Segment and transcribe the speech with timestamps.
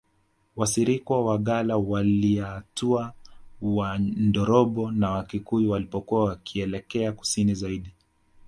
[0.55, 3.13] Wasirikwa Wagalla Waliatua
[3.61, 7.91] Wandorobo na Wakikuyu walipokuwa wakielekea Kusini zaidi